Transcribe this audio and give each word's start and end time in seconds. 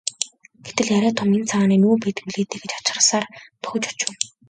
Гэтэл 0.65 0.89
арай 0.97 1.13
том 1.19 1.29
энэ 1.35 1.45
цагаан 1.51 1.73
нь 1.77 1.85
юу 1.89 1.93
байдаг 2.03 2.23
билээ 2.25 2.45
дээ 2.49 2.59
гэж 2.61 2.71
хачирхсаар 2.73 3.25
дөхөж 3.61 3.83
очив. 3.91 4.09